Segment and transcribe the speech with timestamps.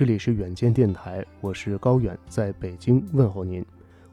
[0.00, 3.62] 这里是远见电台，我是高远，在北京问候您。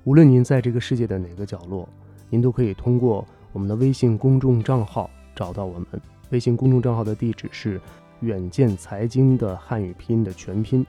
[0.04, 1.88] 无论您在这个世界的哪个角落，
[2.30, 5.88] 您都可以通过我们的微信公众账号找到我们。
[6.32, 7.80] 微信公众账号的地址是
[8.20, 10.86] 远见财经的汉语拼音的全拼。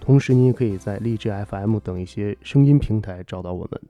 [0.00, 3.80] 同时，您也可以在荔枝 FM 等一些声音平台找到我们。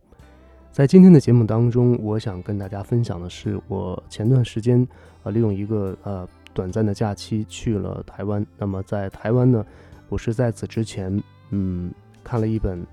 [0.70, 4.88] 在今天的节目当中，我想跟大家分享的是，我前段时间
[5.24, 8.44] 啊，利用一个呃短暂的假期去了台湾。
[8.58, 9.64] 那么在台湾呢，
[10.08, 12.86] 我是在此之前，嗯，看了一本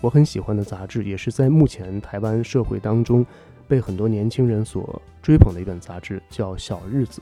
[0.00, 3.24] 我很喜欢的杂志，也是在目前台湾社会当中
[3.66, 7.20] 被很多年轻人所追捧的一本杂志，叫《小日子》。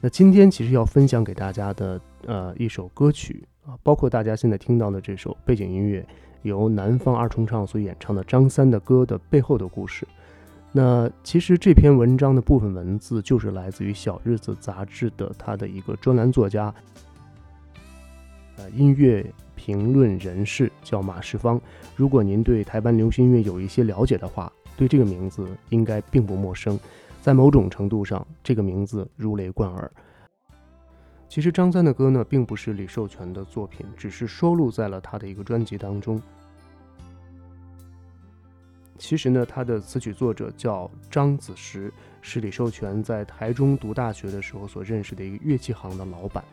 [0.00, 6.06] 那今天其实要分享给大家的呃一首歌曲啊，包括大家现在听到的这首背景音乐。
[6.42, 10.04] 由南方二重唱所演唱的张三的歌的背后的故事，
[10.74, 16.74] 那其实这篇文章的部分文字就是来自于《小日子》杂志的他的一个专栏作家，
[18.56, 21.60] 呃，音乐评论人士叫马世芳。
[21.94, 26.80] 如果您对台湾流行音乐有一些了解的话，对这个名字应该并不陌生。
[27.20, 29.92] 在某种程度上，这个名字如雷贯耳。
[31.28, 36.20] 其实张三的歌呢，并不是李寿全的作品，只是收录在了他的一个专辑当中。
[39.02, 46.44] 其实呢，他的词曲作者叫张子石，是李寿全在台中读大学的时候所认识的一个乐器行的老板。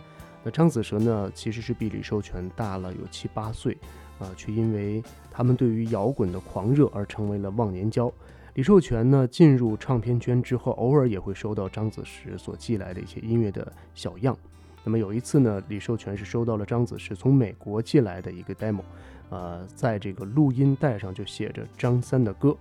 [0.43, 3.77] 那张子时呢，其实是比李寿全大了有七八岁，
[4.17, 8.11] 啊，却因为他们对于摇滚的狂热而成为了忘年交。
[8.55, 14.35] 李寿全呢，进入唱片圈之后，偶尔也会收到张子石所寄来的一些音乐的小样。
[14.83, 18.81] 那么有一次呢，李寿全是收到了张子石从美国寄来的一个 demo，
[19.29, 22.55] 呃，在这个录音带上就写着张三的歌。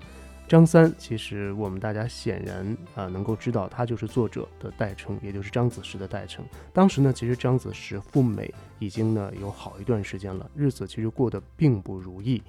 [0.47, 6.45] 张三其实我们大家显然啊能够知道，他就是作者的代称，也就是张子时的代称。
[6.73, 12.43] 当时呢，其实张子时赴美已经呢有好一段时间了，日子其实过得并不如意。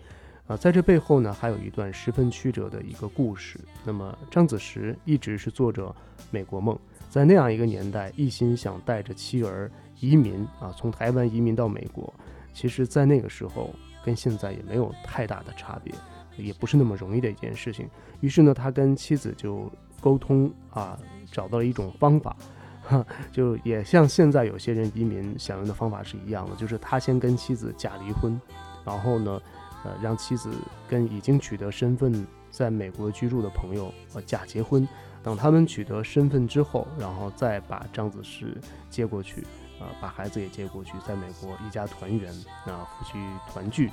[0.47, 3.59] 啊，在这背后呢，还有一段十分曲折的一个故事。
[3.83, 5.93] 那么张子时一直是做着
[6.31, 6.77] 美国梦。
[7.09, 12.13] 在那样一个年代，一心想带着妻儿移民啊，从台湾移民到美国，
[12.53, 13.73] 其实，在那个时候
[14.03, 15.93] 跟现在也没有太大的差别，
[16.37, 17.89] 也不是那么容易的一件事情。
[18.21, 19.71] 于是呢，他跟妻子就
[20.01, 20.99] 沟通啊，
[21.31, 22.35] 找到了一种方法，
[22.83, 28.39] 哈，就也像现在有些人移民想用的方法是一样的，就是他先跟妻子假离婚，
[28.85, 29.41] 然后呢，
[29.83, 30.49] 呃，让妻子
[30.87, 34.87] 跟已经取得身份在美国居住的朋友呃假结婚。
[35.21, 38.57] 等他们取得身份之后，然后再把张子时
[38.89, 39.45] 接过去，
[39.79, 42.31] 啊，把孩子也接过去，在美国一家团圆，
[42.65, 43.17] 啊，夫妻
[43.51, 43.91] 团聚，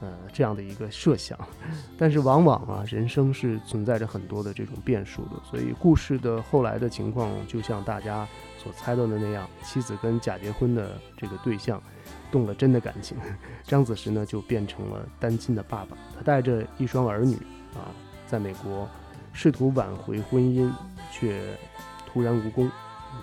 [0.00, 1.38] 呃，这样的一个设想。
[1.96, 11.82] 但是往往啊，人生是存在着很多的这种变数的，所以故事的后来的情况就像大家所猜到的那样，妻子跟假结婚的这个对象
[12.30, 13.16] 动了真的感情，
[13.64, 17.36] 张子时呢就变成了单亲的爸爸，他带着一双儿女
[17.74, 17.88] 啊，
[18.26, 18.88] 在美国。
[19.30, 20.68] 试图挽回婚姻，
[21.12, 21.40] 却
[22.06, 22.68] 突然无功，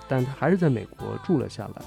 [0.08, 1.82] 但他还是在美国住了下来。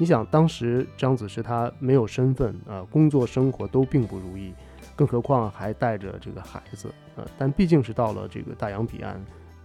[0.00, 4.54] 你想，当时张子是他没有身份啊，工作生活都并不如意。
[4.94, 9.20] 更何况还带着这个孩子，呃，但毕竟是到了这个大洋彼岸，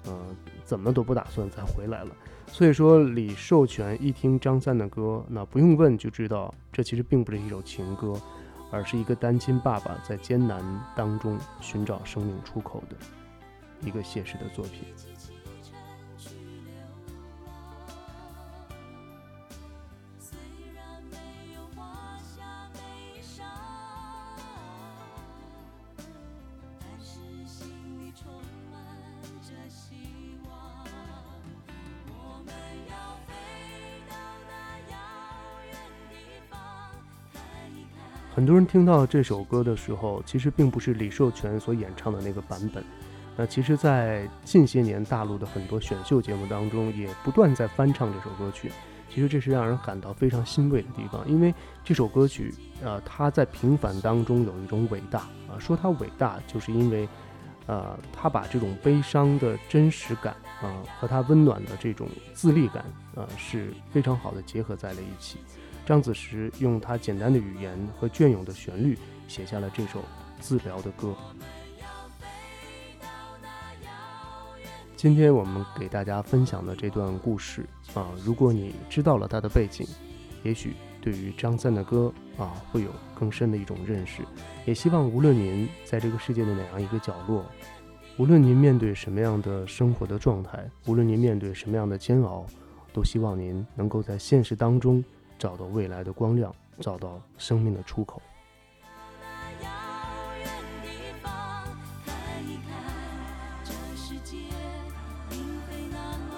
[0.05, 0.19] 呃，
[0.63, 2.09] 怎么都不打算再回来了。
[2.47, 8.13] 所以说，李寿全一听张三的歌，那不用问就知道，这其实并不是一首情歌，
[8.71, 10.63] 而是一个单亲爸爸在艰难
[10.95, 12.95] 当中寻找生命出口的
[13.87, 14.83] 一个写实的作品。
[38.35, 42.83] 很多人听到这首歌的时候，其实并不是李寿全所演唱的那个版本。
[43.37, 48.71] 那其实，在近些年大陆的很多选秀节目当中，也不断在翻唱这首歌曲。
[49.07, 51.53] 其实这是让人感到非常欣慰的地方，因为
[51.83, 52.51] 这首歌曲，
[52.81, 55.53] 呃，它在平凡当中有一种伟大啊。
[55.59, 57.07] 说它伟大，就是因为，
[57.67, 62.83] 呃，它把这种悲伤的真实感啊，和它温暖的这种自立感
[63.15, 65.37] 啊，是非常好的结合在了一起。
[65.85, 68.97] 张子时用他简单的语言和隽永的旋律
[69.27, 70.01] 写下了这首
[70.39, 71.13] 自疗的歌。
[74.95, 79.85] 今天我们给大家分享的这段故事，啊，如果你知道了他的背景，
[80.43, 84.21] 也许对于张三的歌啊会有更深的一种认识。
[84.65, 87.45] 也希望无论您在这个世界的哪样一个角落，
[88.17, 92.45] 无论您面对什么样的生活的状态，无论您面对什么样的煎熬，
[92.93, 95.03] 都希望您能够在现实当中
[95.37, 98.21] 找到未来的光亮，找到生命的出口。
[102.05, 102.73] 看一看。
[103.95, 104.37] 世界
[105.29, 105.37] 并
[105.67, 105.97] 非那
[106.27, 106.31] 么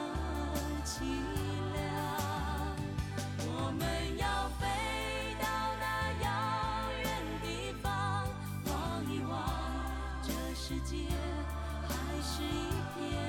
[3.40, 3.84] 我们
[4.18, 4.64] 要飞
[5.42, 5.46] 到
[5.80, 5.84] 那
[6.24, 6.28] 遥
[7.04, 7.06] 远
[7.42, 7.46] 地
[7.82, 7.88] 方，
[8.66, 8.72] 望
[9.12, 9.34] 一望。
[10.24, 10.96] 这世界
[11.88, 11.90] 还
[12.22, 12.46] 是一
[12.96, 13.25] 片。